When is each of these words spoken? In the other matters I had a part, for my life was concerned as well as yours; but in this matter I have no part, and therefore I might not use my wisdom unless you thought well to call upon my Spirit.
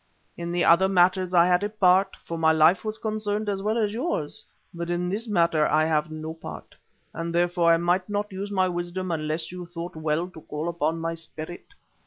In 0.35 0.51
the 0.51 0.65
other 0.65 0.89
matters 0.89 1.31
I 1.31 1.45
had 1.45 1.61
a 1.63 1.69
part, 1.69 2.15
for 2.23 2.35
my 2.35 2.51
life 2.51 2.83
was 2.83 2.97
concerned 2.97 3.47
as 3.47 3.61
well 3.61 3.77
as 3.77 3.93
yours; 3.93 4.43
but 4.73 4.89
in 4.89 5.09
this 5.09 5.27
matter 5.27 5.67
I 5.67 5.85
have 5.85 6.09
no 6.09 6.33
part, 6.33 6.73
and 7.13 7.35
therefore 7.35 7.71
I 7.71 7.77
might 7.77 8.09
not 8.09 8.31
use 8.31 8.49
my 8.49 8.67
wisdom 8.67 9.11
unless 9.11 9.51
you 9.51 9.63
thought 9.67 9.95
well 9.95 10.27
to 10.29 10.41
call 10.41 10.67
upon 10.69 10.97
my 10.99 11.13
Spirit. 11.13 11.75